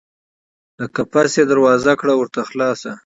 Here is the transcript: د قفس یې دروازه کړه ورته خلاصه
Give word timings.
د 0.77 0.79
قفس 0.95 1.33
یې 1.39 1.43
دروازه 1.51 1.93
کړه 1.99 2.13
ورته 2.17 2.41
خلاصه 2.49 2.91